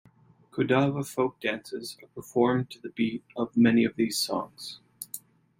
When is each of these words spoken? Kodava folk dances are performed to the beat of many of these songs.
Kodava 0.51 1.03
folk 1.07 1.39
dances 1.39 1.95
are 2.01 2.07
performed 2.07 2.71
to 2.71 2.81
the 2.81 2.89
beat 2.89 3.23
of 3.37 3.55
many 3.55 3.85
of 3.85 3.97
these 3.97 4.17
songs. 4.17 4.79